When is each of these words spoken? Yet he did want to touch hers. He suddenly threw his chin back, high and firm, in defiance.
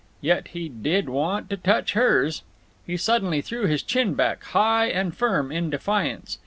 Yet 0.21 0.47
he 0.47 0.67
did 0.67 1.07
want 1.09 1.47
to 1.51 1.57
touch 1.57 1.93
hers. 1.93 2.41
He 2.87 2.97
suddenly 2.97 3.39
threw 3.39 3.67
his 3.67 3.83
chin 3.83 4.15
back, 4.15 4.43
high 4.45 4.87
and 4.87 5.15
firm, 5.15 5.51
in 5.51 5.69
defiance. 5.69 6.39